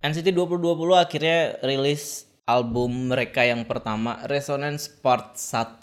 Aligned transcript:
NCT 0.00 0.32
2020 0.32 0.96
akhirnya 0.96 1.60
rilis 1.60 2.24
album 2.48 3.12
mereka 3.12 3.44
yang 3.44 3.68
pertama 3.68 4.16
Resonance 4.32 4.88
Part 4.88 5.36
1 5.36 5.76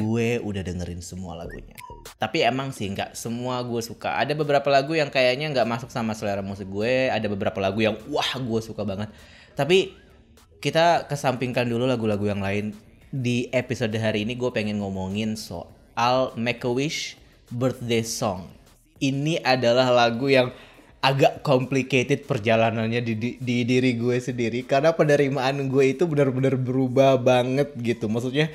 gue 0.00 0.40
udah 0.40 0.62
dengerin 0.64 1.04
semua 1.04 1.36
lagunya. 1.36 1.76
Tapi 2.16 2.40
emang 2.40 2.72
sih 2.72 2.88
nggak 2.88 3.12
semua 3.12 3.60
gue 3.60 3.84
suka. 3.84 4.16
Ada 4.16 4.32
beberapa 4.32 4.64
lagu 4.72 4.96
yang 4.96 5.12
kayaknya 5.12 5.52
nggak 5.52 5.68
masuk 5.68 5.92
sama 5.92 6.16
selera 6.16 6.40
musik 6.40 6.72
gue. 6.72 7.12
Ada 7.12 7.28
beberapa 7.28 7.60
lagu 7.60 7.84
yang 7.84 8.00
wah 8.08 8.40
gue 8.40 8.60
suka 8.64 8.80
banget. 8.88 9.12
Tapi 9.52 9.92
kita 10.64 11.04
kesampingkan 11.04 11.68
dulu 11.68 11.84
lagu-lagu 11.84 12.32
yang 12.32 12.40
lain. 12.40 12.72
Di 13.12 13.52
episode 13.52 13.92
hari 14.00 14.24
ini 14.24 14.40
gue 14.40 14.48
pengen 14.56 14.80
ngomongin 14.80 15.36
soal 15.36 16.32
Make 16.38 16.64
a 16.64 16.72
Wish 16.72 17.20
birthday 17.52 18.06
song. 18.06 18.48
Ini 19.00 19.44
adalah 19.44 19.90
lagu 19.92 20.30
yang 20.32 20.54
agak 21.00 21.40
complicated 21.40 22.28
perjalanannya 22.28 23.00
di, 23.00 23.14
di, 23.16 23.30
di 23.40 23.56
diri 23.64 23.96
gue 23.96 24.20
sendiri. 24.20 24.68
Karena 24.68 24.92
penerimaan 24.92 25.68
gue 25.72 25.96
itu 25.96 26.04
benar-benar 26.04 26.60
berubah 26.60 27.16
banget 27.16 27.72
gitu. 27.80 28.06
Maksudnya 28.08 28.52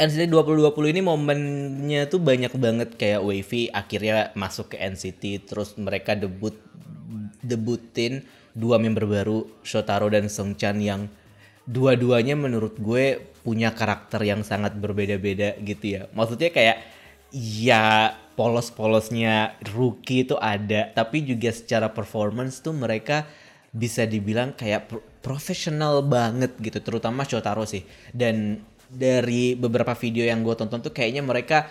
NCT 0.00 0.32
2020 0.32 0.92
ini 0.96 1.00
momennya 1.04 2.08
tuh 2.08 2.16
banyak 2.16 2.56
banget 2.56 2.96
kayak 2.96 3.20
Wavy 3.20 3.68
akhirnya 3.68 4.32
masuk 4.32 4.72
ke 4.72 4.80
NCT 4.80 5.52
terus 5.52 5.76
mereka 5.76 6.16
debut 6.16 6.56
debutin 7.44 8.24
dua 8.56 8.80
member 8.80 9.04
baru 9.04 9.44
Shotaro 9.60 10.08
dan 10.08 10.32
Sungchan 10.32 10.80
yang 10.80 11.12
dua-duanya 11.68 12.40
menurut 12.40 12.80
gue 12.80 13.20
punya 13.44 13.76
karakter 13.76 14.24
yang 14.24 14.40
sangat 14.40 14.72
berbeda-beda 14.80 15.60
gitu 15.60 16.00
ya. 16.00 16.02
Maksudnya 16.16 16.48
kayak 16.48 16.78
ya 17.36 18.16
polos-polosnya 18.42 19.54
rookie 19.70 20.26
itu 20.26 20.34
ada 20.34 20.90
tapi 20.90 21.22
juga 21.22 21.54
secara 21.54 21.94
performance 21.94 22.58
tuh 22.58 22.74
mereka 22.74 23.22
bisa 23.70 24.02
dibilang 24.02 24.50
kayak 24.58 24.90
pro 24.90 24.98
profesional 25.22 26.02
banget 26.02 26.58
gitu 26.58 26.82
terutama 26.82 27.22
Shotaro 27.22 27.62
sih. 27.62 27.86
Dan 28.10 28.58
dari 28.90 29.54
beberapa 29.54 29.94
video 29.94 30.26
yang 30.26 30.42
gue 30.42 30.58
tonton 30.58 30.82
tuh 30.82 30.90
kayaknya 30.90 31.22
mereka 31.22 31.70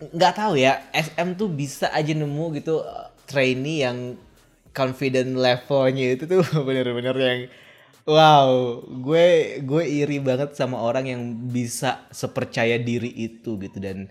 nggak 0.00 0.32
tahu 0.32 0.56
ya 0.56 0.88
SM 0.96 1.36
tuh 1.36 1.52
bisa 1.52 1.92
aja 1.92 2.16
nemu 2.16 2.56
gitu 2.56 2.80
uh, 2.80 3.12
trainee 3.28 3.84
yang 3.84 4.16
confident 4.72 5.36
levelnya 5.36 6.16
itu 6.16 6.24
tuh 6.24 6.40
bener-bener 6.66 7.16
yang 7.20 7.40
wow 8.08 8.80
gue 8.88 9.60
gue 9.60 9.84
iri 9.84 10.18
banget 10.24 10.56
sama 10.56 10.80
orang 10.80 11.04
yang 11.12 11.22
bisa 11.52 12.08
sepercaya 12.08 12.80
diri 12.80 13.12
itu 13.12 13.60
gitu. 13.60 13.76
Dan 13.76 14.08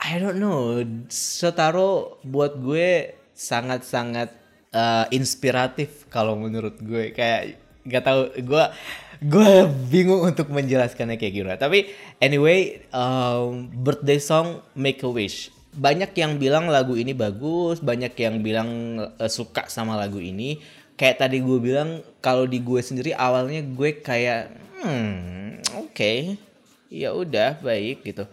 I 0.00 0.16
don't 0.16 0.40
know. 0.40 0.80
Shotaro 1.12 2.16
buat 2.24 2.56
gue 2.56 3.20
sangat-sangat 3.36 4.32
uh, 4.72 5.04
inspiratif 5.12 6.08
kalau 6.08 6.40
menurut 6.40 6.80
gue. 6.80 7.12
Kayak 7.12 7.60
nggak 7.84 8.04
tahu 8.04 8.20
gue 8.44 8.64
gue 9.20 9.52
bingung 9.92 10.24
untuk 10.24 10.48
menjelaskannya 10.48 11.20
kayak 11.20 11.34
gimana. 11.36 11.56
Tapi 11.60 11.92
anyway 12.16 12.80
um, 12.96 13.68
birthday 13.68 14.16
song 14.16 14.64
Make 14.72 15.04
a 15.04 15.10
Wish. 15.12 15.52
Banyak 15.70 16.16
yang 16.16 16.40
bilang 16.40 16.72
lagu 16.72 16.96
ini 16.96 17.12
bagus 17.12 17.84
banyak 17.84 18.16
yang 18.16 18.40
bilang 18.40 18.98
uh, 19.20 19.30
suka 19.30 19.68
sama 19.68 20.00
lagu 20.00 20.16
ini. 20.16 20.56
Kayak 20.96 21.28
tadi 21.28 21.44
gue 21.44 21.58
bilang 21.60 22.00
kalau 22.24 22.48
di 22.48 22.60
gue 22.60 22.80
sendiri 22.80 23.12
awalnya 23.12 23.60
gue 23.64 24.00
kayak 24.00 24.52
hmm 24.80 25.60
oke 25.76 25.92
okay. 25.92 26.36
ya 26.88 27.12
udah 27.12 27.60
baik 27.60 28.04
gitu 28.04 28.24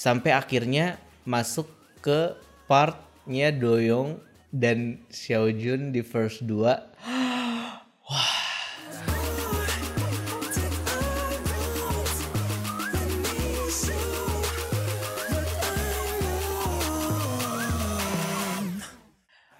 sampai 0.00 0.32
akhirnya 0.32 0.96
masuk 1.28 1.68
ke 2.00 2.32
partnya 2.64 3.52
Doyong 3.52 4.16
dan 4.48 4.96
Xiaojun 5.12 5.92
di 5.92 6.00
first 6.00 6.40
2 6.48 6.56
wah 8.08 8.32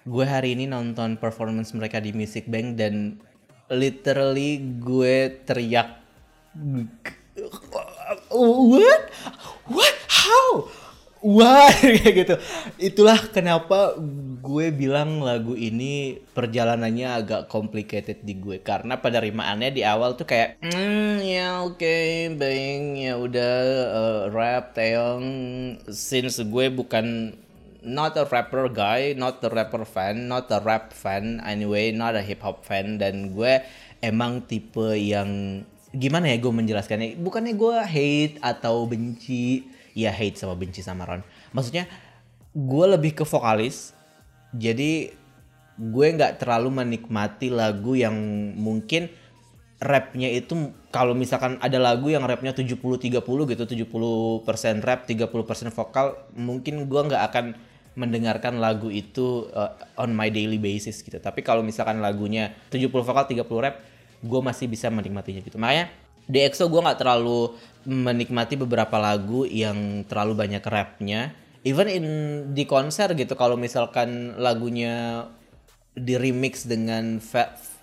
gue 0.01 0.25
hari 0.25 0.57
ini 0.57 0.65
nonton 0.65 1.21
performance 1.21 1.69
mereka 1.77 2.01
di 2.01 2.17
Music 2.17 2.49
Bank 2.49 2.81
dan 2.81 3.21
literally 3.69 4.57
gue 4.81 5.37
teriak 5.45 6.01
what 8.33 9.01
what? 9.69 9.95
How? 10.07 10.69
Wah 11.21 11.69
kayak 11.81 12.13
gitu. 12.17 12.35
Itulah 12.81 13.29
kenapa 13.29 13.93
gue 14.41 14.73
bilang 14.73 15.21
lagu 15.21 15.53
ini 15.53 16.17
perjalanannya 16.33 17.07
agak 17.13 17.41
complicated 17.45 18.25
di 18.25 18.41
gue. 18.41 18.65
Karena 18.65 18.97
penerimaannya 18.97 19.69
di 19.69 19.85
awal 19.85 20.17
tuh 20.17 20.25
kayak 20.25 20.57
hmm 20.65 21.21
ya 21.21 21.61
oke 21.61 21.77
okay, 21.77 22.33
baik 22.33 23.05
ya 23.05 23.13
udah 23.21 23.53
uh, 23.93 24.21
rap 24.33 24.73
Taeyong 24.73 25.25
since 25.93 26.41
gue 26.41 26.65
bukan 26.73 27.37
not 27.85 28.17
a 28.17 28.25
rapper 28.25 28.69
guy, 28.69 29.13
not 29.17 29.41
a 29.45 29.49
rapper 29.49 29.85
fan, 29.85 30.29
not 30.29 30.49
a 30.53 30.61
rap 30.61 30.93
fan, 30.93 31.41
anyway, 31.41 31.89
not 31.89 32.13
a 32.13 32.21
hip 32.21 32.41
hop 32.45 32.65
fan 32.65 33.01
dan 33.01 33.33
gue 33.33 33.61
emang 34.01 34.45
tipe 34.45 34.97
yang 34.97 35.61
gimana 35.91 36.31
ya 36.31 36.37
gue 36.39 36.53
menjelaskannya 36.53 37.19
bukannya 37.19 37.53
gue 37.55 37.75
hate 37.83 38.35
atau 38.39 38.87
benci 38.87 39.67
ya 39.91 40.11
hate 40.11 40.39
sama 40.39 40.55
benci 40.55 40.79
sama 40.79 41.03
Ron 41.03 41.23
maksudnya 41.51 41.87
gue 42.55 42.85
lebih 42.87 43.11
ke 43.15 43.23
vokalis 43.27 43.91
jadi 44.55 45.11
gue 45.79 46.07
nggak 46.15 46.43
terlalu 46.43 46.83
menikmati 46.83 47.51
lagu 47.51 47.95
yang 47.95 48.15
mungkin 48.55 49.11
rapnya 49.81 50.29
itu 50.29 50.71
kalau 50.93 51.17
misalkan 51.17 51.57
ada 51.57 51.81
lagu 51.81 52.07
yang 52.07 52.21
rapnya 52.21 52.53
70-30 52.53 53.17
gitu 53.25 53.63
70% 53.65 54.45
rap 54.85 54.99
30% 55.09 55.73
vokal 55.73 56.21
mungkin 56.37 56.85
gue 56.85 57.01
nggak 57.01 57.23
akan 57.33 57.45
mendengarkan 57.91 58.63
lagu 58.63 58.87
itu 58.87 59.51
uh, 59.51 59.75
on 59.99 60.15
my 60.15 60.31
daily 60.31 60.55
basis 60.55 61.03
gitu. 61.03 61.19
Tapi 61.19 61.43
kalau 61.43 61.59
misalkan 61.59 61.99
lagunya 61.99 62.55
70 62.71 62.87
vokal 62.87 63.27
30 63.27 63.43
rap, 63.59 63.83
gue 64.21 64.41
masih 64.41 64.69
bisa 64.69 64.87
menikmatinya 64.87 65.41
gitu. 65.41 65.57
Makanya 65.57 65.89
di 66.29 66.39
EXO 66.41 66.69
gue 66.69 66.81
nggak 66.81 67.01
terlalu 67.01 67.57
menikmati 67.85 68.55
beberapa 68.55 68.95
lagu 69.01 69.43
yang 69.49 70.05
terlalu 70.05 70.37
banyak 70.37 70.63
rapnya. 70.63 71.33
Even 71.61 71.85
in 71.85 72.05
di 72.57 72.65
konser 72.65 73.13
gitu, 73.13 73.37
kalau 73.37 73.53
misalkan 73.53 74.33
lagunya 74.41 75.27
di 75.93 76.17
remix 76.17 76.65
dengan 76.65 77.21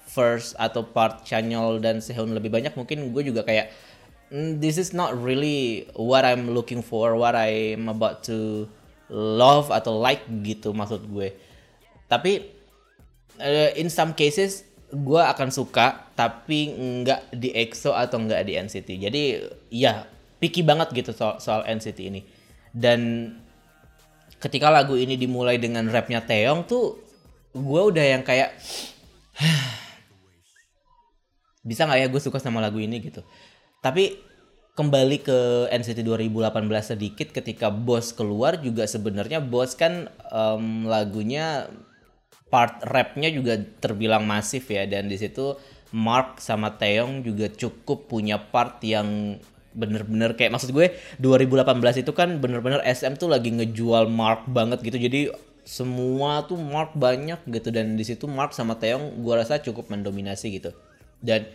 first 0.09 0.59
atau 0.59 0.82
part 0.82 1.22
Chanyol 1.22 1.78
dan 1.78 2.03
Sehun 2.03 2.34
lebih 2.34 2.50
banyak, 2.50 2.75
mungkin 2.75 3.15
gue 3.15 3.22
juga 3.22 3.47
kayak 3.47 3.70
mm, 4.34 4.59
this 4.59 4.82
is 4.82 4.91
not 4.91 5.15
really 5.15 5.87
what 5.94 6.26
I'm 6.26 6.50
looking 6.50 6.82
for, 6.82 7.15
what 7.15 7.38
I'm 7.38 7.87
about 7.87 8.26
to 8.26 8.66
love 9.09 9.72
atau 9.72 9.97
like 9.97 10.25
gitu 10.44 10.76
maksud 10.76 11.09
gue 11.09 11.32
tapi 12.09 12.44
uh, 13.41 13.72
in 13.76 13.88
some 13.88 14.12
cases 14.12 14.65
gue 14.88 15.21
akan 15.21 15.53
suka 15.53 16.09
tapi 16.16 16.72
nggak 16.72 17.37
di 17.37 17.53
EXO 17.53 17.93
atau 17.93 18.25
nggak 18.25 18.41
di 18.49 18.56
NCT 18.56 18.88
jadi 19.04 19.22
ya 19.69 20.09
picky 20.38 20.62
banget 20.62 20.94
gitu 20.94 21.10
soal, 21.12 21.43
soal 21.43 21.66
NCT 21.66 21.99
ini. 22.09 22.22
Dan 22.71 23.31
ketika 24.38 24.71
lagu 24.71 24.94
ini 24.94 25.19
dimulai 25.19 25.59
dengan 25.59 25.87
rapnya 25.91 26.22
Taeyong 26.22 26.65
tuh 26.65 27.03
gue 27.53 27.82
udah 27.91 28.04
yang 28.06 28.22
kayak 28.22 28.54
bisa 31.69 31.84
nggak 31.84 32.00
ya 32.00 32.09
gue 32.09 32.22
suka 32.22 32.38
sama 32.38 32.62
lagu 32.62 32.78
ini 32.78 33.03
gitu. 33.03 33.20
Tapi 33.82 34.25
kembali 34.78 35.26
ke 35.26 35.38
NCT 35.75 36.06
2018 36.06 36.55
sedikit 36.87 37.28
ketika 37.34 37.66
Bos 37.66 38.15
keluar 38.15 38.62
juga 38.62 38.87
sebenarnya 38.87 39.43
Bos 39.43 39.75
kan 39.75 40.06
um, 40.31 40.87
lagunya 40.87 41.66
part 42.48 42.81
rapnya 42.84 43.28
juga 43.28 43.60
terbilang 43.81 44.25
masif 44.25 44.69
ya 44.72 44.88
dan 44.88 45.08
di 45.08 45.17
situ 45.20 45.56
Mark 45.93 46.40
sama 46.40 46.76
Taeyong 46.76 47.25
juga 47.25 47.49
cukup 47.49 48.08
punya 48.08 48.37
part 48.37 48.81
yang 48.84 49.40
bener-bener 49.72 50.34
kayak 50.34 50.56
maksud 50.56 50.72
gue 50.75 50.93
2018 51.22 52.02
itu 52.02 52.12
kan 52.12 52.40
bener-bener 52.40 52.82
SM 52.84 53.17
tuh 53.17 53.31
lagi 53.31 53.52
ngejual 53.52 54.08
Mark 54.08 54.49
banget 54.49 54.84
gitu. 54.84 55.00
Jadi 55.00 55.32
semua 55.64 56.44
tuh 56.44 56.61
Mark 56.61 56.96
banyak 56.96 57.40
gitu 57.49 57.69
dan 57.72 57.96
di 57.96 58.05
situ 58.05 58.25
Mark 58.28 58.52
sama 58.52 58.76
Taeyong 58.76 59.20
gue 59.20 59.34
rasa 59.37 59.61
cukup 59.61 59.88
mendominasi 59.88 60.61
gitu. 60.61 60.76
Dan 61.20 61.49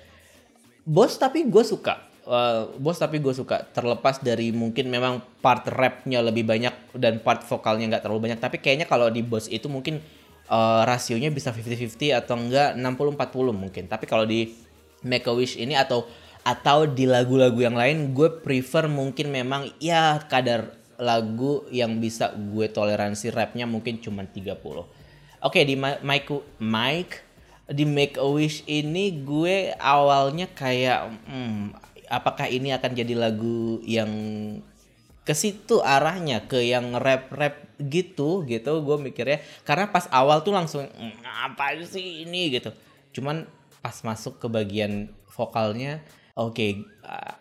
Bos 0.84 1.16
tapi 1.16 1.46
gue 1.46 1.64
suka 1.64 2.14
uh, 2.28 2.72
bos 2.80 2.98
tapi 3.00 3.20
gue 3.20 3.34
suka. 3.36 3.68
Terlepas 3.72 4.20
dari 4.24 4.52
mungkin 4.56 4.88
memang 4.88 5.24
part 5.44 5.68
rapnya 5.68 6.24
lebih 6.24 6.48
banyak 6.48 6.96
dan 6.96 7.20
part 7.20 7.44
vokalnya 7.44 7.96
nggak 7.96 8.04
terlalu 8.04 8.32
banyak 8.32 8.40
tapi 8.40 8.60
kayaknya 8.60 8.88
kalau 8.88 9.12
di 9.12 9.24
bos 9.24 9.52
itu 9.52 9.68
mungkin 9.68 10.00
uh, 10.50 10.82
rasionya 10.88 11.30
bisa 11.30 11.52
50-50 11.52 12.16
atau 12.16 12.36
enggak 12.40 12.76
60-40 12.80 13.54
mungkin. 13.54 13.84
Tapi 13.88 14.06
kalau 14.08 14.26
di 14.28 14.56
Make 15.04 15.28
a 15.28 15.34
Wish 15.36 15.60
ini 15.60 15.76
atau 15.76 16.08
atau 16.44 16.84
di 16.84 17.08
lagu-lagu 17.08 17.56
yang 17.56 17.76
lain 17.80 18.12
gue 18.12 18.44
prefer 18.44 18.92
mungkin 18.92 19.32
memang 19.32 19.72
ya 19.80 20.20
kadar 20.28 20.76
lagu 21.00 21.64
yang 21.72 22.04
bisa 22.04 22.36
gue 22.36 22.68
toleransi 22.68 23.32
rapnya 23.32 23.64
mungkin 23.64 24.04
cuma 24.04 24.28
30 24.28 24.52
uh, 24.52 24.84
oke 25.40 25.60
di 25.64 25.76
Ma- 25.80 26.04
Mike 26.04 26.60
Mike 26.60 27.14
di 27.72 27.88
Make 27.88 28.20
a 28.20 28.28
Wish 28.28 28.68
ini 28.68 29.24
gue 29.24 29.72
awalnya 29.80 30.52
kayak 30.52 31.16
hmm, 31.32 31.80
apakah 32.12 32.52
ini 32.52 32.76
akan 32.76 32.92
jadi 32.92 33.16
lagu 33.16 33.80
yang 33.88 34.12
ke 35.24 35.32
situ 35.32 35.80
arahnya 35.80 36.44
ke 36.52 36.60
yang 36.68 36.92
rap 37.00 37.32
rap 37.32 37.56
gitu 37.80 38.44
gitu. 38.44 38.84
Gue 38.84 38.98
mikirnya 39.00 39.40
karena 39.64 39.88
pas 39.88 40.08
awal 40.12 40.44
tuh 40.44 40.52
langsung 40.52 40.84
"Mm, 40.88 41.16
apa 41.24 41.80
sih 41.88 42.28
ini? 42.28 42.52
gitu. 42.52 42.76
Cuman 43.16 43.48
pas 43.80 43.96
masuk 44.04 44.40
ke 44.40 44.48
bagian 44.52 45.12
vokalnya 45.32 46.04
oke 46.36 46.84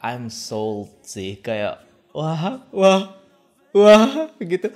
I'm 0.03 0.31
sold 0.31 0.91
sih. 1.03 1.43
Kayak 1.43 1.83
wah 2.15 2.63
wah 2.71 3.03
wah 3.75 4.31
gitu 4.39 4.71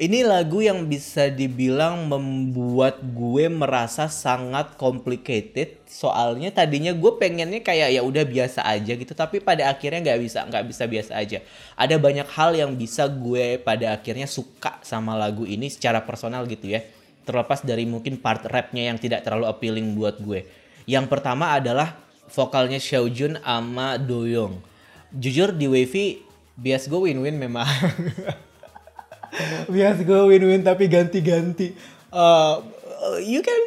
ini 0.00 0.24
lagu 0.24 0.64
yang 0.64 0.88
bisa 0.88 1.28
dibilang 1.28 2.08
membuat 2.08 3.00
gue 3.00 3.46
merasa 3.52 4.08
sangat 4.08 4.76
complicated. 4.80 5.80
Soalnya 5.84 6.48
tadinya 6.52 6.90
gue 6.96 7.12
pengennya 7.20 7.60
kayak 7.60 7.92
ya 7.96 8.02
udah 8.02 8.24
biasa 8.24 8.64
aja 8.64 8.92
gitu. 8.96 9.12
Tapi 9.12 9.44
pada 9.44 9.68
akhirnya 9.68 10.00
nggak 10.00 10.20
bisa 10.24 10.38
nggak 10.48 10.64
bisa 10.64 10.84
biasa 10.88 11.12
aja. 11.16 11.38
Ada 11.76 12.00
banyak 12.00 12.28
hal 12.32 12.56
yang 12.56 12.72
bisa 12.74 13.04
gue 13.06 13.60
pada 13.60 13.94
akhirnya 13.94 14.24
suka 14.24 14.80
sama 14.80 15.12
lagu 15.14 15.44
ini 15.44 15.68
secara 15.68 16.00
personal 16.02 16.48
gitu 16.48 16.72
ya. 16.72 16.80
Terlepas 17.22 17.62
dari 17.62 17.86
mungkin 17.86 18.18
part 18.18 18.42
rapnya 18.48 18.90
yang 18.90 18.98
tidak 18.98 19.22
terlalu 19.22 19.46
appealing 19.46 19.94
buat 19.94 20.18
gue. 20.18 20.48
Yang 20.88 21.06
pertama 21.06 21.54
adalah 21.54 21.94
vokalnya 22.32 22.82
Xiaojun 22.82 23.38
sama 23.38 24.00
Doyoung 24.00 24.72
jujur 25.12 25.52
di 25.52 25.68
Wavy 25.68 26.24
bias 26.56 26.88
gue 26.88 26.96
win-win 26.96 27.36
memang 27.36 27.68
bias 29.72 30.04
gue 30.04 30.20
win-win 30.28 30.60
tapi 30.60 30.88
ganti-ganti. 30.88 31.72
Uh, 32.12 32.60
you 33.24 33.40
can 33.40 33.62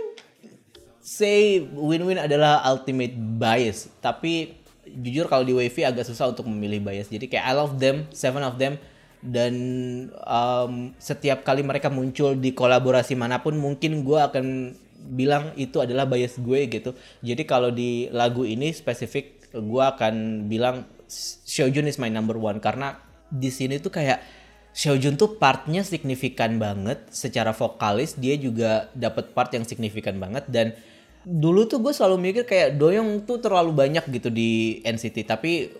say 1.01 1.65
win-win 1.73 2.21
adalah 2.21 2.61
ultimate 2.69 3.13
bias, 3.17 3.89
tapi 4.01 4.57
jujur 4.85 5.25
kalau 5.25 5.41
di 5.41 5.53
Wavy 5.53 5.81
agak 5.85 6.05
susah 6.05 6.29
untuk 6.29 6.45
memilih 6.45 6.81
bias. 6.81 7.09
Jadi 7.09 7.25
kayak 7.25 7.45
I 7.45 7.53
love 7.57 7.81
them, 7.81 8.05
seven 8.13 8.45
of 8.45 8.61
them, 8.61 8.77
dan 9.25 9.53
um, 10.21 10.93
setiap 11.01 11.41
kali 11.41 11.65
mereka 11.65 11.89
muncul 11.89 12.37
di 12.37 12.53
kolaborasi 12.53 13.17
mana 13.17 13.41
pun 13.41 13.57
mungkin 13.57 14.05
gue 14.05 14.19
akan 14.21 14.45
bilang 15.05 15.53
itu 15.57 15.81
adalah 15.81 16.05
bias 16.05 16.37
gue 16.37 16.69
gitu. 16.69 16.93
Jadi 17.21 17.43
kalau 17.45 17.73
di 17.73 18.09
lagu 18.13 18.45
ini 18.45 18.73
spesifik 18.73 19.53
gue 19.53 19.83
akan 19.83 20.45
bilang 20.49 20.85
Xiaojun 21.45 21.85
is 21.85 22.01
my 22.01 22.09
number 22.09 22.37
one 22.37 22.57
karena 22.57 22.97
di 23.29 23.53
sini 23.53 23.77
tuh 23.77 23.93
kayak 23.93 24.44
Xiaojun 24.75 25.15
tuh 25.15 25.39
partnya 25.39 25.87
signifikan 25.87 26.59
banget. 26.59 26.99
Secara 27.07 27.55
vokalis 27.55 28.19
dia 28.19 28.35
juga 28.35 28.91
dapat 28.91 29.31
part 29.31 29.47
yang 29.55 29.63
signifikan 29.63 30.19
banget. 30.19 30.43
Dan 30.51 30.75
dulu 31.23 31.63
tuh 31.63 31.79
gue 31.79 31.95
selalu 31.95 32.19
mikir 32.19 32.43
kayak 32.43 32.75
Doyong 32.75 33.23
tuh 33.23 33.39
terlalu 33.39 33.71
banyak 33.71 34.03
gitu 34.11 34.27
di 34.29 34.83
NCT 34.83 35.25
tapi 35.25 35.73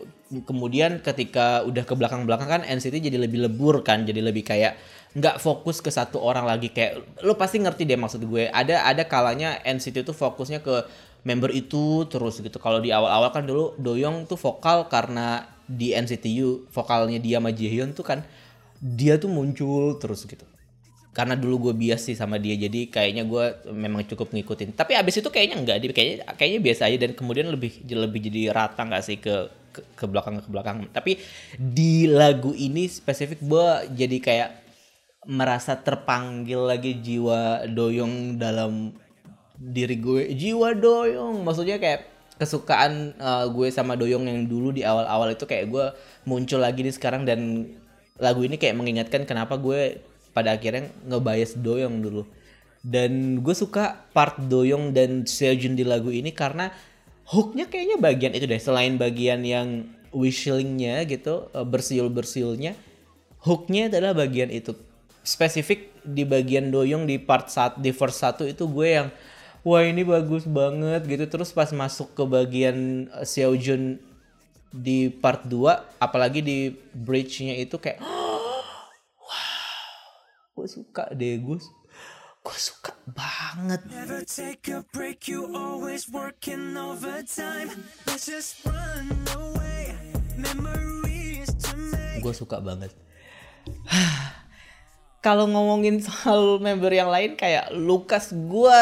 kemudian 0.47 1.03
ketika 1.05 1.61
udah 1.67 1.85
ke 1.85 1.93
belakang-belakang 1.93 2.49
kan 2.49 2.61
NCT 2.63 3.11
jadi 3.11 3.19
lebih 3.19 3.43
lebur 3.51 3.83
kan. 3.83 4.07
Jadi 4.07 4.23
lebih 4.23 4.47
kayak 4.47 4.79
nggak 5.11 5.43
fokus 5.43 5.83
ke 5.83 5.91
satu 5.91 6.23
orang 6.23 6.47
lagi. 6.47 6.71
Kayak 6.71 7.03
lo 7.19 7.35
pasti 7.35 7.59
ngerti 7.59 7.83
deh 7.83 7.99
maksud 7.99 8.23
gue. 8.23 8.47
Ada 8.47 8.87
ada 8.87 9.03
kalanya 9.03 9.59
NCT 9.67 10.07
tuh 10.07 10.15
fokusnya 10.15 10.63
ke 10.63 10.87
member 11.27 11.51
itu 11.51 12.07
terus 12.07 12.39
gitu. 12.39 12.63
Kalau 12.63 12.79
di 12.79 12.95
awal-awal 12.95 13.35
kan 13.35 13.43
dulu 13.43 13.75
Doyong 13.75 14.23
tuh 14.23 14.39
vokal 14.39 14.87
karena 14.87 15.51
di 15.67 15.91
NCTU 15.91 16.71
vokalnya 16.71 17.19
dia 17.19 17.43
sama 17.43 17.51
Jaehyun 17.51 17.91
tuh 17.91 18.07
kan 18.07 18.23
dia 18.85 19.17
tuh 19.17 19.33
muncul 19.33 19.97
terus 19.97 20.29
gitu. 20.29 20.45
Karena 21.15 21.33
dulu 21.33 21.71
gue 21.71 21.73
bias 21.73 22.11
sih 22.11 22.13
sama 22.13 22.37
dia 22.37 22.53
jadi 22.59 22.91
kayaknya 22.91 23.23
gue 23.25 23.73
memang 23.73 24.05
cukup 24.05 24.35
ngikutin. 24.35 24.77
Tapi 24.77 24.93
abis 24.93 25.23
itu 25.23 25.29
kayaknya 25.33 25.57
enggak 25.57 25.77
dia 25.81 25.89
kayaknya 25.89 26.17
kayaknya 26.37 26.59
biasa 26.61 26.81
aja 26.91 26.97
dan 27.07 27.11
kemudian 27.17 27.47
lebih 27.49 27.81
lebih 27.87 28.19
jadi 28.29 28.53
rata 28.53 28.83
nggak 28.83 29.03
sih 29.03 29.17
ke, 29.17 29.49
ke 29.73 30.05
belakang 30.05 30.43
ke 30.43 30.49
belakang. 30.51 30.77
Tapi 30.91 31.17
di 31.57 32.05
lagu 32.11 32.51
ini 32.53 32.85
spesifik 32.85 33.41
gue 33.41 33.67
jadi 33.95 34.17
kayak 34.21 34.49
merasa 35.25 35.73
terpanggil 35.73 36.69
lagi 36.69 37.01
jiwa 37.01 37.65
doyong 37.71 38.37
dalam 38.37 38.93
diri 39.55 39.95
gue. 39.97 40.35
Jiwa 40.35 40.75
doyong 40.75 41.41
maksudnya 41.41 41.79
kayak 41.79 42.11
kesukaan 42.35 43.15
uh, 43.15 43.47
gue 43.47 43.71
sama 43.71 43.95
doyong 43.95 44.27
yang 44.27 44.43
dulu 44.51 44.75
di 44.75 44.83
awal-awal 44.83 45.31
itu 45.31 45.47
kayak 45.47 45.71
gue 45.71 45.85
muncul 46.27 46.59
lagi 46.59 46.83
di 46.83 46.91
sekarang 46.91 47.23
dan 47.23 47.71
lagu 48.15 48.47
ini 48.47 48.55
kayak 48.55 48.79
mengingatkan 48.79 49.27
kenapa 49.27 49.59
gue 49.59 49.99
pada 50.31 50.55
akhirnya 50.55 50.91
ngebias 51.07 51.59
Doyong 51.59 52.03
dulu. 52.03 52.23
Dan 52.85 53.41
gue 53.41 53.55
suka 53.57 54.05
part 54.13 54.37
Doyong 54.37 54.93
dan 54.93 55.25
Seojun 55.25 55.73
di 55.73 55.81
lagu 55.81 56.13
ini 56.13 56.29
karena 56.29 56.69
hooknya 57.25 57.65
kayaknya 57.65 57.97
bagian 57.97 58.37
itu 58.37 58.45
deh. 58.45 58.61
Selain 58.61 58.93
bagian 58.99 59.41
yang 59.41 59.89
whistlingnya 60.13 61.01
gitu, 61.09 61.49
bersiul-bersiulnya, 61.51 62.77
hooknya 63.41 63.89
adalah 63.89 64.13
bagian 64.13 64.53
itu. 64.53 64.77
Spesifik 65.25 65.89
di 66.05 66.21
bagian 66.21 66.69
Doyong 66.69 67.09
di 67.09 67.17
part 67.17 67.49
saat 67.49 67.81
di 67.81 67.89
verse 67.89 68.21
1 68.21 68.53
itu 68.53 68.69
gue 68.69 68.87
yang 69.01 69.09
wah 69.65 69.81
ini 69.81 70.05
bagus 70.05 70.45
banget 70.45 71.09
gitu. 71.09 71.25
Terus 71.25 71.49
pas 71.49 71.73
masuk 71.73 72.13
ke 72.13 72.21
bagian 72.29 73.09
Seojun 73.25 73.97
di 74.75 75.07
part 75.07 75.47
2 75.47 76.03
apalagi 76.03 76.43
di 76.43 76.75
bridge-nya 76.91 77.55
itu 77.55 77.79
kayak 77.79 78.03
gue 80.55 80.67
suka 80.67 81.07
deh 81.15 81.39
gue 81.39 81.59
gue 82.45 82.59
suka 82.61 82.93
banget. 83.09 83.81
Break, 83.89 84.29
gue 92.21 92.33
suka 92.37 92.61
banget. 92.61 92.93
Kalau 95.25 95.49
ngomongin 95.49 96.05
soal 96.05 96.61
member 96.61 96.93
yang 96.93 97.09
lain 97.09 97.33
kayak 97.33 97.73
Lukas 97.73 98.29
gue 98.29 98.81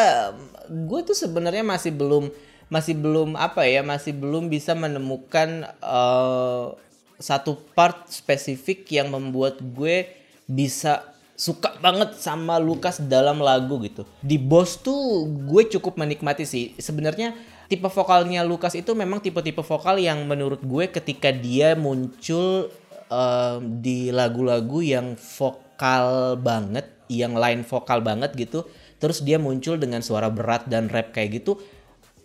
gue 0.67 0.99
tuh 1.07 1.15
sebenarnya 1.15 1.63
masih 1.63 1.95
belum 1.95 2.27
masih 2.71 2.95
belum 2.99 3.35
apa 3.39 3.67
ya 3.67 3.81
masih 3.81 4.15
belum 4.15 4.47
bisa 4.51 4.75
menemukan 4.75 5.67
uh, 5.83 6.75
satu 7.19 7.55
part 7.75 8.11
spesifik 8.11 8.83
yang 8.91 9.11
membuat 9.11 9.63
gue 9.63 10.07
bisa 10.43 11.13
suka 11.33 11.73
banget 11.81 12.19
sama 12.21 12.61
Lukas 12.61 13.01
dalam 13.01 13.41
lagu 13.41 13.81
gitu. 13.81 14.05
Di 14.21 14.37
Boss 14.37 14.77
tuh 14.79 15.25
gue 15.27 15.65
cukup 15.65 15.97
menikmati 15.97 16.45
sih. 16.45 16.77
Sebenarnya 16.77 17.33
tipe 17.67 17.89
vokalnya 17.89 18.45
Lukas 18.45 18.77
itu 18.77 18.93
memang 18.93 19.17
tipe-tipe 19.17 19.65
vokal 19.65 19.97
yang 19.97 20.29
menurut 20.29 20.61
gue 20.61 20.91
ketika 20.93 21.33
dia 21.33 21.73
muncul 21.73 22.69
uh, 23.09 23.57
di 23.59 24.13
lagu-lagu 24.13 24.83
yang 24.85 25.17
vokal 25.17 26.37
banget, 26.37 26.85
yang 27.09 27.33
line 27.33 27.65
vokal 27.65 27.99
banget 28.05 28.35
gitu, 28.37 28.67
terus 29.01 29.25
dia 29.25 29.41
muncul 29.41 29.79
dengan 29.81 30.05
suara 30.05 30.29
berat 30.29 30.69
dan 30.69 30.85
rap 30.87 31.11
kayak 31.17 31.43
gitu, 31.43 31.57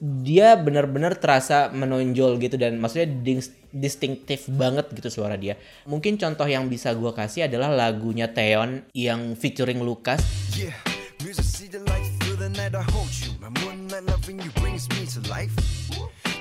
dia 0.03 0.59
benar-benar 0.59 1.15
terasa 1.15 1.71
menonjol 1.71 2.35
gitu 2.43 2.59
dan 2.59 2.75
maksudnya 2.75 3.07
dis- 3.07 3.55
distinktif 3.71 4.51
banget 4.51 4.91
gitu 4.91 5.07
suara 5.07 5.39
dia. 5.39 5.55
Mungkin 5.87 6.19
contoh 6.19 6.43
yang 6.43 6.67
bisa 6.67 6.91
gue 6.91 7.11
kasih 7.15 7.47
adalah 7.47 7.71
lagunya 7.71 8.27
Theon 8.27 8.83
yang 8.91 9.39
featuring 9.39 9.79
Lukas. 9.79 10.19
Yeah, 10.51 10.75
music 11.23 11.47
see 11.47 11.71
the 11.71 11.79
light, 11.87 12.03
through 12.19 12.35
the 12.35 12.51
night 12.51 12.75
I 12.75 12.83
hold 12.91 13.09
you. 13.23 13.31
My 13.39 13.47
moonlight 13.63 14.03
loving 14.03 14.43
you 14.43 14.51
brings 14.59 14.91
me 14.91 15.07
to 15.15 15.23
life. 15.31 15.55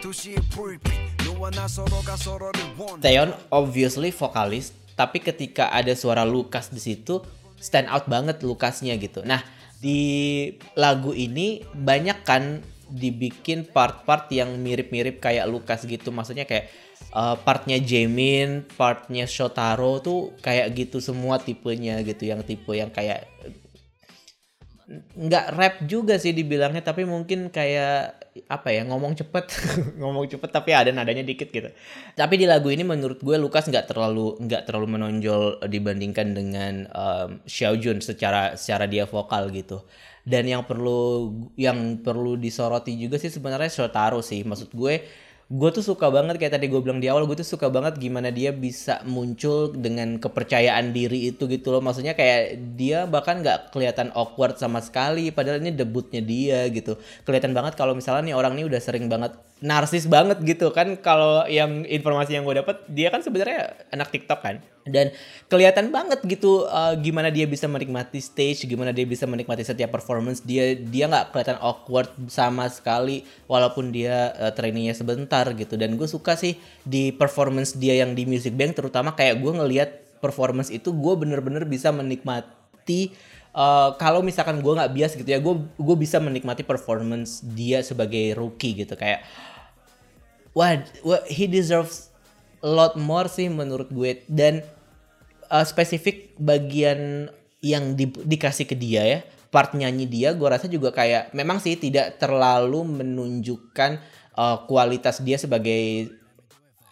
도시의 0.02 0.42
불빛, 0.50 0.90
너와 1.22 1.54
나 1.54 1.70
서로가 1.70 2.18
서로를 2.18 2.58
원. 2.74 2.98
Theon 2.98 3.30
obviously 3.54 4.10
vokalis, 4.10 4.74
tapi 4.98 5.22
ketika 5.22 5.70
ada 5.70 5.94
suara 5.94 6.26
Lukas 6.26 6.74
di 6.74 6.82
situ 6.82 7.22
stand 7.62 7.86
out 7.86 8.10
banget 8.10 8.42
Lukasnya 8.42 8.98
gitu. 8.98 9.22
Nah 9.22 9.46
di 9.78 10.50
lagu 10.74 11.14
ini 11.14 11.62
banyak 11.70 12.26
kan 12.26 12.66
dibikin 12.89 13.67
part-part 13.67 14.31
yang 14.31 14.55
mirip-mirip 14.59 15.19
kayak 15.19 15.45
Lukas 15.47 15.83
gitu. 15.83 16.09
Maksudnya 16.09 16.47
kayak 16.47 16.71
uh, 17.11 17.35
partnya 17.39 17.77
Jamin, 17.79 18.65
partnya 18.75 19.27
Shotaro 19.27 19.99
tuh 19.99 20.35
kayak 20.39 20.73
gitu 20.75 21.03
semua 21.03 21.39
tipenya 21.39 21.99
gitu. 22.03 22.27
Yang 22.27 22.55
tipe 22.55 22.71
yang 22.73 22.91
kayak 22.91 23.27
nggak 25.19 25.45
rap 25.59 25.75
juga 25.83 26.15
sih 26.15 26.31
dibilangnya 26.31 26.79
tapi 26.79 27.03
mungkin 27.03 27.51
kayak 27.51 28.23
apa 28.47 28.69
ya 28.71 28.85
ngomong 28.87 29.17
cepet. 29.17 29.45
Ngomong 29.99 30.29
cepet 30.29 30.49
tapi 30.53 30.71
ada 30.71 30.93
nadanya 30.93 31.25
dikit 31.25 31.49
gitu. 31.49 31.73
Tapi 32.13 32.33
di 32.37 32.45
lagu 32.45 32.69
ini 32.69 32.85
menurut 32.85 33.19
gue 33.19 33.35
Lukas 33.35 33.67
nggak 33.67 33.91
terlalu 33.91 34.37
nggak 34.45 34.63
terlalu 34.69 34.87
menonjol 34.95 35.65
dibandingkan 35.67 36.37
dengan 36.37 36.73
um, 36.93 37.41
Xiaojun 37.43 37.99
secara 37.99 38.55
secara 38.55 38.85
dia 38.85 39.09
vokal 39.09 39.49
gitu 39.51 39.83
dan 40.27 40.43
yang 40.43 40.67
perlu 40.67 41.31
yang 41.55 42.03
perlu 42.03 42.35
disoroti 42.35 42.99
juga 42.99 43.15
sih 43.15 43.31
sebenarnya 43.31 43.71
Shotaro 43.71 44.19
sih. 44.19 44.43
Maksud 44.43 44.75
gue 44.75 44.95
gue 45.47 45.69
tuh 45.71 45.79
suka 45.79 46.11
banget 46.11 46.35
kayak 46.35 46.59
tadi 46.59 46.67
gue 46.67 46.75
bilang 46.83 46.99
di 46.99 47.07
awal 47.07 47.23
gue 47.23 47.39
tuh 47.39 47.47
suka 47.47 47.71
banget 47.71 47.95
gimana 47.95 48.35
dia 48.35 48.51
bisa 48.51 48.99
muncul 49.07 49.71
dengan 49.71 50.19
kepercayaan 50.19 50.91
diri 50.91 51.31
itu 51.31 51.47
gitu 51.47 51.71
loh. 51.71 51.79
Maksudnya 51.79 52.19
kayak 52.19 52.75
dia 52.75 53.07
bahkan 53.07 53.39
nggak 53.39 53.71
kelihatan 53.71 54.11
awkward 54.11 54.59
sama 54.59 54.83
sekali 54.83 55.31
padahal 55.31 55.63
ini 55.63 55.71
debutnya 55.71 56.19
dia 56.19 56.67
gitu. 56.67 56.99
Kelihatan 57.23 57.55
banget 57.55 57.79
kalau 57.79 57.95
misalnya 57.95 58.27
nih 58.27 58.35
orang 58.35 58.59
ini 58.59 58.67
udah 58.67 58.81
sering 58.83 59.07
banget 59.07 59.39
narsis 59.63 60.03
banget 60.03 60.43
gitu 60.43 60.67
kan. 60.75 60.99
Kalau 60.99 61.47
yang 61.47 61.87
informasi 61.87 62.35
yang 62.35 62.43
gue 62.43 62.59
dapat 62.59 62.83
dia 62.91 63.07
kan 63.07 63.23
sebenarnya 63.23 63.87
anak 63.95 64.11
TikTok 64.11 64.43
kan. 64.43 64.59
Dan 64.87 65.11
kelihatan 65.51 65.91
banget 65.91 66.23
gitu 66.23 66.63
uh, 66.63 66.95
gimana 66.95 67.27
dia 67.27 67.43
bisa 67.43 67.67
menikmati 67.67 68.23
stage 68.23 68.63
gimana 68.63 68.95
dia 68.95 69.03
bisa 69.03 69.27
menikmati 69.27 69.63
setiap 69.63 69.91
performance 69.95 70.39
dia. 70.43 70.75
Dia 70.79 71.11
nggak 71.11 71.35
kelihatan 71.35 71.59
awkward 71.59 72.07
sama 72.31 72.71
sekali 72.71 73.27
walaupun 73.51 73.91
dia 73.91 74.31
uh, 74.39 74.51
trainingnya 74.55 74.95
sebentar 74.95 75.36
gitu. 75.53 75.77
Dan 75.77 75.99
gue 75.99 76.07
suka 76.09 76.33
sih 76.33 76.57
di 76.81 77.13
performance 77.13 77.77
dia 77.77 77.99
yang 77.99 78.17
di 78.17 78.25
Music 78.25 78.53
Bank 78.57 78.77
terutama 78.77 79.13
kayak 79.13 79.37
gue 79.41 79.53
ngelihat 79.53 79.89
performance 80.17 80.73
itu 80.73 80.89
gue 80.89 81.13
bener-bener 81.13 81.67
bisa 81.69 81.93
menikmati 81.93 83.13
uh, 83.53 83.93
kalau 84.01 84.25
misalkan 84.25 84.57
gue 84.65 84.73
nggak 84.73 84.91
bias 84.97 85.13
gitu 85.13 85.29
ya 85.29 85.37
gue 85.37 85.55
gue 85.77 85.97
bisa 85.97 86.17
menikmati 86.17 86.65
performance 86.65 87.45
dia 87.45 87.85
sebagai 87.85 88.33
rookie 88.33 88.73
gitu. 88.73 88.97
Kayak 88.97 89.21
wah, 90.57 90.81
wah 91.05 91.21
he 91.29 91.45
deserves 91.45 92.09
a 92.65 92.69
lot 92.69 92.97
more 92.97 93.29
sih 93.29 93.45
menurut 93.51 93.93
gue. 93.93 94.25
Dan 94.25 94.65
uh, 95.53 95.65
spesifik 95.65 96.33
bagian 96.41 97.29
yang 97.61 97.97
di, 97.97 98.09
dikasih 98.09 98.69
ke 98.69 98.77
dia 98.77 99.03
ya 99.05 99.19
part 99.47 99.73
nyanyi 99.73 100.05
dia 100.05 100.35
gue 100.35 100.47
rasa 100.47 100.67
juga 100.67 100.91
kayak 100.91 101.31
memang 101.31 101.57
sih 101.63 101.79
tidak 101.79 102.19
terlalu 102.19 102.83
menunjukkan 102.83 103.97
uh, 104.37 104.63
kualitas 104.69 105.19
dia 105.25 105.35
sebagai 105.41 106.13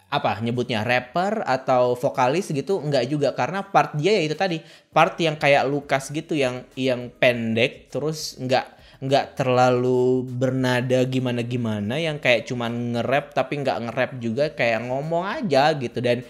apa 0.09 0.39
nyebutnya 0.39 0.85
rapper 0.85 1.43
atau 1.43 1.97
vokalis 1.97 2.53
gitu 2.53 2.79
enggak 2.79 3.09
juga 3.09 3.33
karena 3.33 3.65
part 3.65 3.97
dia 3.97 4.15
ya 4.15 4.23
itu 4.25 4.37
tadi 4.37 4.61
part 4.93 5.17
yang 5.19 5.35
kayak 5.35 5.65
Lukas 5.67 6.13
gitu 6.13 6.37
yang 6.37 6.63
yang 6.77 7.09
pendek 7.09 7.89
terus 7.89 8.37
enggak 8.37 8.69
nggak 9.03 9.35
terlalu 9.35 10.23
bernada 10.23 11.03
gimana 11.03 11.43
gimana 11.43 11.99
yang 11.99 12.15
kayak 12.15 12.47
cuman 12.47 12.95
nge-rap 12.95 13.35
tapi 13.35 13.59
nggak 13.59 13.77
nge-rap 13.87 14.11
juga 14.23 14.45
kayak 14.55 14.87
ngomong 14.87 15.27
aja 15.27 15.75
gitu 15.75 15.99
dan 15.99 16.23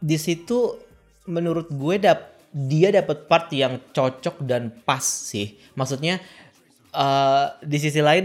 di 0.00 0.16
situ 0.16 0.80
menurut 1.28 1.68
gue 1.68 1.96
dap 2.00 2.36
dia 2.56 2.88
dapat 2.88 3.28
part 3.28 3.52
yang 3.52 3.76
cocok 3.92 4.40
dan 4.40 4.72
pas 4.72 5.04
sih. 5.04 5.60
Maksudnya 5.76 6.24
uh, 6.96 7.52
di 7.60 7.76
sisi 7.76 8.00
lain 8.00 8.24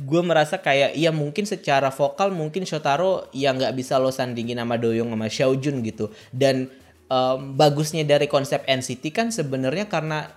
gue 0.00 0.22
merasa 0.24 0.56
kayak 0.56 0.96
iya 0.96 1.12
mungkin 1.12 1.44
secara 1.44 1.92
vokal 1.92 2.32
mungkin 2.32 2.64
Shotaro 2.64 3.28
yang 3.36 3.60
nggak 3.60 3.76
bisa 3.76 4.00
lo 4.00 4.08
sandingin 4.08 4.56
sama 4.56 4.80
Doyong 4.80 5.12
sama 5.12 5.26
Xiaojun 5.28 5.76
gitu. 5.84 6.08
Dan 6.32 6.72
um, 7.12 7.54
bagusnya 7.54 8.06
dari 8.06 8.24
konsep 8.30 8.64
NCT 8.64 9.04
kan 9.12 9.28
sebenarnya 9.28 9.90
karena 9.90 10.32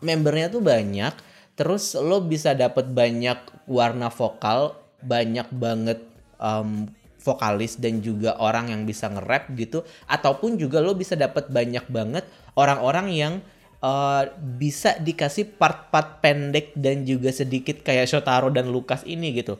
membernya 0.00 0.48
tuh 0.48 0.62
banyak, 0.64 1.12
terus 1.56 1.96
lo 1.96 2.24
bisa 2.24 2.56
dapat 2.56 2.88
banyak 2.88 3.68
warna 3.68 4.08
vokal, 4.08 4.76
banyak 5.04 5.48
banget 5.52 6.00
um, 6.40 6.88
vokalis 7.20 7.74
dan 7.82 7.98
juga 7.98 8.38
orang 8.38 8.70
yang 8.70 8.86
bisa 8.86 9.10
nge-rap 9.10 9.50
gitu 9.58 9.82
ataupun 10.06 10.54
juga 10.54 10.78
lo 10.78 10.94
bisa 10.94 11.18
dapat 11.18 11.50
banyak 11.50 11.82
banget 11.90 12.22
orang-orang 12.54 13.10
yang 13.10 13.34
uh, 13.86 14.22
bisa 14.58 14.98
dikasih 14.98 15.54
part-part 15.54 16.18
pendek 16.18 16.74
dan 16.74 17.06
juga 17.06 17.30
sedikit 17.30 17.86
kayak 17.86 18.10
Shotaro 18.10 18.50
dan 18.50 18.74
Lukas 18.74 19.06
ini 19.06 19.30
gitu. 19.38 19.54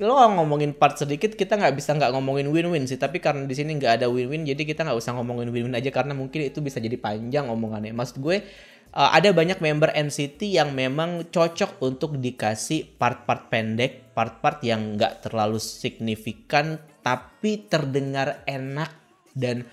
Lo 0.00 0.16
ngomongin 0.16 0.72
part 0.72 0.96
sedikit 0.96 1.36
kita 1.36 1.60
nggak 1.60 1.76
bisa 1.76 1.92
nggak 1.92 2.12
ngomongin 2.16 2.48
win-win 2.48 2.84
sih. 2.88 2.96
Tapi 2.96 3.20
karena 3.20 3.44
di 3.44 3.52
sini 3.56 3.76
nggak 3.76 4.00
ada 4.00 4.06
win-win 4.08 4.48
jadi 4.48 4.60
kita 4.64 4.84
nggak 4.84 4.96
usah 4.96 5.12
ngomongin 5.16 5.52
win-win 5.52 5.76
aja 5.76 5.92
karena 5.92 6.16
mungkin 6.16 6.48
itu 6.48 6.60
bisa 6.64 6.80
jadi 6.80 6.96
panjang 6.96 7.48
omongannya. 7.52 7.92
Maksud 7.92 8.16
gue 8.20 8.40
uh, 8.96 9.10
ada 9.12 9.28
banyak 9.36 9.60
member 9.60 9.92
NCT 9.92 10.40
yang 10.56 10.72
memang 10.72 11.28
cocok 11.28 11.84
untuk 11.84 12.16
dikasih 12.16 12.96
part-part 12.96 13.52
pendek, 13.52 14.16
part-part 14.16 14.64
yang 14.64 14.96
nggak 14.96 15.28
terlalu 15.28 15.60
signifikan 15.60 16.80
tapi 17.00 17.68
terdengar 17.68 18.44
enak 18.44 18.92
dan 19.36 19.68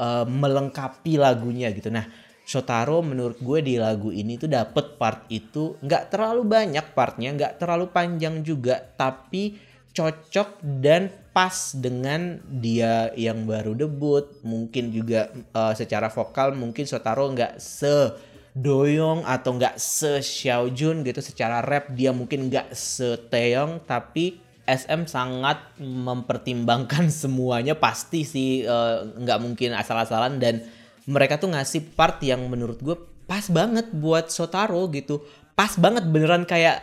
uh, 0.00 0.24
melengkapi 0.24 1.20
lagunya 1.20 1.68
gitu. 1.72 1.92
Nah, 1.92 2.25
Shotaro 2.46 3.02
menurut 3.02 3.42
gue 3.42 3.58
di 3.58 3.74
lagu 3.74 4.14
ini 4.14 4.38
tuh 4.38 4.46
dapet 4.46 4.94
part 4.94 5.26
itu 5.34 5.74
nggak 5.82 6.14
terlalu 6.14 6.46
banyak 6.46 6.94
partnya, 6.94 7.34
nggak 7.34 7.58
terlalu 7.58 7.90
panjang 7.90 8.46
juga, 8.46 8.78
tapi 8.94 9.58
cocok 9.90 10.62
dan 10.62 11.10
pas 11.34 11.74
dengan 11.74 12.38
dia 12.46 13.10
yang 13.18 13.50
baru 13.50 13.74
debut. 13.74 14.30
Mungkin 14.46 14.94
juga 14.94 15.34
uh, 15.58 15.74
secara 15.74 16.06
vokal 16.06 16.54
mungkin 16.54 16.86
Shotaro 16.86 17.34
nggak 17.34 17.58
se 17.58 18.14
Doyong 18.56 19.26
atau 19.26 19.58
nggak 19.58 19.76
se 19.76 20.22
Xiaojun 20.22 21.04
gitu 21.04 21.20
secara 21.20 21.60
rap 21.60 21.92
dia 21.92 22.14
mungkin 22.14 22.48
nggak 22.48 22.72
se 22.72 23.26
Taeyong 23.28 23.84
tapi 23.84 24.40
SM 24.64 25.04
sangat 25.04 25.76
mempertimbangkan 25.82 27.12
semuanya 27.22 27.76
pasti 27.76 28.22
sih 28.22 28.64
uh, 28.64 29.02
nggak 29.18 29.38
mungkin 29.44 29.76
asal-asalan 29.76 30.40
dan 30.40 30.64
mereka 31.06 31.38
tuh 31.38 31.54
ngasih 31.54 31.94
part 31.94 32.18
yang 32.20 32.42
menurut 32.50 32.82
gue 32.82 32.96
pas 33.26 33.46
banget 33.50 33.90
buat 33.94 34.30
Sotaro 34.30 34.86
gitu. 34.90 35.22
Pas 35.54 35.72
banget 35.78 36.06
beneran 36.06 36.46
kayak 36.46 36.82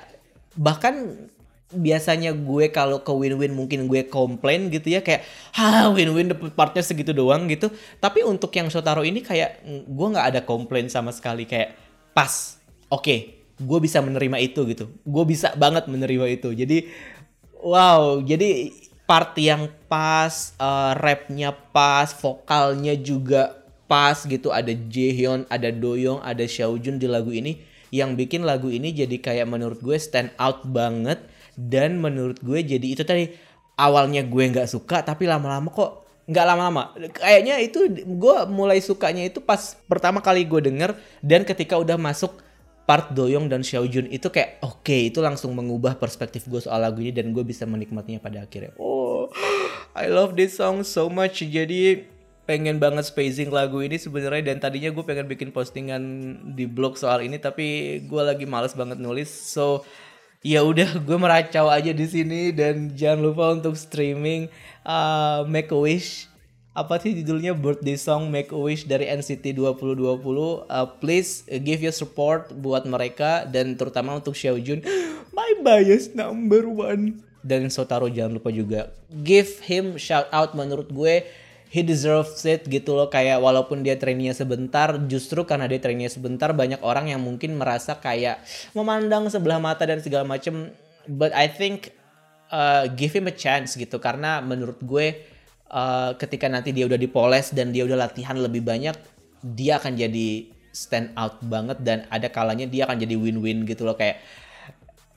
bahkan 0.56 1.28
biasanya 1.74 2.38
gue 2.38 2.70
kalau 2.70 3.02
ke 3.02 3.10
win-win 3.10 3.52
mungkin 3.58 3.90
gue 3.90 4.06
komplain 4.06 4.70
gitu 4.70 4.94
ya 4.94 5.02
kayak 5.02 5.26
ha 5.58 5.90
win-win 5.90 6.32
partnya 6.54 6.84
segitu 6.86 7.12
doang 7.12 7.50
gitu. 7.52 7.72
Tapi 8.00 8.24
untuk 8.24 8.54
yang 8.56 8.72
Shotaro 8.72 9.04
ini 9.04 9.20
kayak 9.20 9.64
gue 9.88 10.08
nggak 10.14 10.28
ada 10.36 10.42
komplain 10.46 10.88
sama 10.88 11.12
sekali 11.12 11.44
kayak 11.50 11.76
pas 12.14 12.62
oke 12.94 13.04
okay, 13.04 13.20
gue 13.60 13.80
bisa 13.82 14.00
menerima 14.00 14.38
itu 14.40 14.64
gitu. 14.70 14.86
Gue 15.04 15.24
bisa 15.28 15.52
banget 15.58 15.90
menerima 15.90 16.26
itu. 16.32 16.54
Jadi 16.54 16.88
wow 17.60 18.22
jadi 18.24 18.72
part 19.04 19.36
yang 19.36 19.68
pas 19.92 20.56
uh, 20.62 20.96
rapnya 20.96 21.52
pas 21.52 22.08
vokalnya 22.16 22.96
juga 22.96 23.63
pas 23.94 24.18
gitu 24.26 24.50
ada 24.50 24.74
Jaehyun 24.74 25.46
ada 25.54 25.70
Doyoung 25.70 26.26
ada 26.26 26.42
Xiaojun 26.42 26.98
di 26.98 27.06
lagu 27.06 27.30
ini. 27.30 27.62
Yang 27.94 28.26
bikin 28.26 28.42
lagu 28.42 28.74
ini 28.74 28.90
jadi 28.90 29.22
kayak 29.22 29.46
menurut 29.46 29.78
gue 29.78 29.94
stand 30.02 30.34
out 30.42 30.66
banget 30.66 31.22
dan 31.54 32.02
menurut 32.02 32.42
gue 32.42 32.58
jadi 32.66 32.82
itu 32.82 33.06
tadi 33.06 33.30
awalnya 33.78 34.26
gue 34.26 34.50
nggak 34.50 34.66
suka 34.66 35.06
tapi 35.06 35.30
lama-lama 35.30 35.70
kok 35.70 36.10
nggak 36.26 36.46
lama-lama. 36.50 36.90
Kayaknya 37.14 37.62
itu 37.62 37.86
gue 37.94 38.38
mulai 38.50 38.82
sukanya 38.82 39.30
itu 39.30 39.38
pas 39.46 39.78
pertama 39.86 40.26
kali 40.26 40.42
gue 40.42 40.74
denger 40.74 40.98
dan 41.22 41.46
ketika 41.46 41.78
udah 41.78 42.02
masuk 42.02 42.34
part 42.90 43.14
Doyong 43.14 43.46
dan 43.46 43.62
Xiaojun 43.62 44.10
itu 44.10 44.26
kayak 44.34 44.58
oke 44.66 44.82
okay, 44.82 45.14
itu 45.14 45.22
langsung 45.22 45.54
mengubah 45.54 46.02
perspektif 46.02 46.50
gue 46.50 46.66
soal 46.66 46.82
lagu 46.82 46.98
ini 46.98 47.14
dan 47.14 47.30
gue 47.30 47.46
bisa 47.46 47.70
menikmatinya 47.70 48.18
pada 48.18 48.42
akhirnya. 48.42 48.74
Oh 48.82 49.30
I 49.94 50.10
love 50.10 50.34
this 50.34 50.58
song 50.58 50.82
so 50.82 51.06
much. 51.14 51.46
Jadi 51.46 52.10
pengen 52.44 52.76
banget 52.76 53.08
spacing 53.08 53.48
lagu 53.48 53.80
ini 53.80 53.96
sebenarnya 53.96 54.52
dan 54.52 54.60
tadinya 54.60 54.92
gue 54.92 55.04
pengen 55.04 55.32
bikin 55.32 55.56
postingan 55.56 56.04
di 56.60 56.68
blog 56.68 57.00
soal 57.00 57.24
ini 57.24 57.40
tapi 57.40 58.00
gue 58.04 58.22
lagi 58.24 58.44
males 58.44 58.76
banget 58.76 59.00
nulis. 59.00 59.32
So 59.32 59.88
ya 60.44 60.60
udah 60.62 61.00
gue 61.08 61.18
meracau 61.18 61.72
aja 61.72 61.96
di 61.96 62.04
sini 62.04 62.52
dan 62.52 62.92
jangan 62.92 63.32
lupa 63.32 63.56
untuk 63.56 63.80
streaming 63.80 64.52
uh, 64.84 65.48
Make 65.48 65.72
a 65.72 65.80
Wish. 65.80 66.28
Apa 66.74 66.98
sih 66.98 67.14
judulnya? 67.14 67.54
Birthday 67.54 67.96
song 67.96 68.34
Make 68.34 68.52
a 68.52 68.60
Wish 68.60 68.90
dari 68.90 69.06
NCT 69.08 69.56
2020 69.56 70.04
uh, 70.04 70.88
please 71.00 71.46
give 71.64 71.80
your 71.80 71.96
support 71.96 72.52
buat 72.52 72.84
mereka 72.90 73.46
dan 73.48 73.78
terutama 73.80 74.20
untuk 74.20 74.36
Xiaojun 74.36 74.84
my 75.38 75.52
bias 75.64 76.12
number 76.12 76.68
one. 76.68 77.24
Dan 77.44 77.68
Sotaro 77.68 78.08
jangan 78.08 78.40
lupa 78.40 78.56
juga 78.56 78.92
give 79.12 79.60
him 79.68 80.00
shout 80.00 80.32
out 80.32 80.56
menurut 80.56 80.88
gue 80.92 81.28
he 81.74 81.82
deserves 81.82 82.46
it 82.46 82.70
gitu 82.70 82.94
loh. 82.94 83.10
Kayak 83.10 83.42
walaupun 83.42 83.82
dia 83.82 83.98
trainingnya 83.98 84.38
sebentar 84.38 84.94
justru 85.10 85.42
karena 85.42 85.66
dia 85.66 85.82
trainingnya 85.82 86.14
sebentar 86.14 86.54
banyak 86.54 86.86
orang 86.86 87.10
yang 87.10 87.26
mungkin 87.26 87.58
merasa 87.58 87.98
kayak 87.98 88.46
memandang 88.78 89.26
sebelah 89.34 89.58
mata 89.58 89.90
dan 89.90 89.98
segala 89.98 90.22
macem. 90.22 90.70
But 91.10 91.34
I 91.34 91.50
think 91.50 91.90
uh, 92.54 92.86
give 92.94 93.18
him 93.18 93.26
a 93.26 93.34
chance 93.34 93.74
gitu. 93.74 93.98
Karena 93.98 94.38
menurut 94.46 94.78
gue 94.86 95.18
uh, 95.74 96.14
ketika 96.22 96.46
nanti 96.46 96.70
dia 96.70 96.86
udah 96.86 97.02
dipoles 97.02 97.50
dan 97.50 97.74
dia 97.74 97.90
udah 97.90 97.98
latihan 98.06 98.38
lebih 98.38 98.62
banyak 98.62 98.94
dia 99.44 99.82
akan 99.82 100.00
jadi 100.00 100.48
stand 100.74 101.12
out 101.20 101.38
banget 101.44 101.78
dan 101.84 102.08
ada 102.10 102.32
kalanya 102.32 102.66
dia 102.66 102.88
akan 102.88 102.98
jadi 103.02 103.18
win-win 103.18 103.66
gitu 103.68 103.84
loh. 103.84 103.98
Kayak 103.98 104.22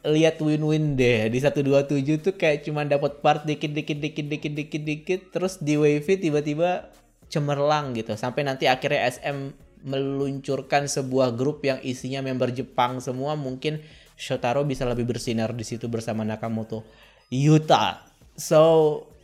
lihat 0.07 0.39
win-win 0.39 0.95
deh 0.95 1.27
di 1.27 1.39
127 1.43 2.23
tuh 2.23 2.35
kayak 2.39 2.63
cuma 2.63 2.87
dapat 2.87 3.19
part 3.19 3.43
dikit 3.43 3.75
dikit 3.75 3.99
dikit 3.99 4.27
dikit 4.31 4.53
dikit 4.55 4.83
dikit 4.87 5.21
terus 5.35 5.59
di 5.59 5.75
wavy 5.75 6.15
tiba-tiba 6.23 6.95
cemerlang 7.27 7.93
gitu 7.99 8.15
sampai 8.15 8.47
nanti 8.47 8.71
akhirnya 8.71 9.11
SM 9.11 9.39
meluncurkan 9.83 10.87
sebuah 10.87 11.35
grup 11.35 11.67
yang 11.67 11.83
isinya 11.83 12.23
member 12.23 12.55
Jepang 12.55 13.03
semua 13.03 13.35
mungkin 13.35 13.83
Shotaro 14.15 14.63
bisa 14.63 14.87
lebih 14.87 15.05
bersinar 15.11 15.53
di 15.53 15.67
situ 15.67 15.91
bersama 15.91 16.23
Nakamoto 16.23 16.87
Yuta 17.29 18.07
So, 18.37 18.61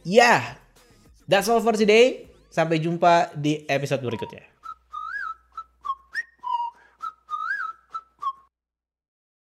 yeah. 0.09 0.57
That's 1.29 1.47
all 1.53 1.61
for 1.61 1.77
today. 1.77 2.27
Sampai 2.49 2.81
jumpa 2.81 3.33
di 3.37 3.65
episode 3.69 4.01
berikutnya. 4.05 4.52